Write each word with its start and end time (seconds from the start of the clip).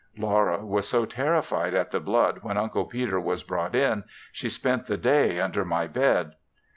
Laura 0.17 0.65
was 0.65 0.87
so 0.87 1.05
terrified 1.05 1.75
at 1.75 1.91
the 1.91 1.99
blood 1.99 2.39
when 2.41 2.57
Uncle 2.57 2.85
Peter 2.85 3.19
was 3.19 3.43
brought 3.43 3.75
in, 3.75 4.03
she 4.31 4.49
spent 4.49 4.87
the 4.87 4.97
day 4.97 5.39
under 5.39 5.63
my 5.63 5.85
bed. 5.85 6.33